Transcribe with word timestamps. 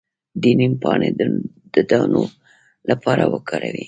د 0.41 0.43
نیم 0.59 0.73
پاڼې 0.81 1.09
د 1.73 1.75
دانو 1.89 2.23
لپاره 2.89 3.23
وکاروئ 3.33 3.79